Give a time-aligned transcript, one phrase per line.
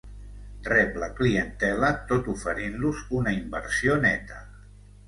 [0.67, 4.43] Rep la clientela tot oferint-los una inversió neta.